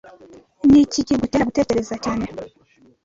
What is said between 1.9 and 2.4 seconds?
cyane